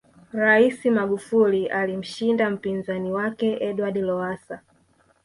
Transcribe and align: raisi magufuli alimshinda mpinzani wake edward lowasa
raisi 0.33 0.89
magufuli 0.89 1.67
alimshinda 1.67 2.49
mpinzani 2.49 3.11
wake 3.11 3.57
edward 3.61 3.97
lowasa 3.97 4.61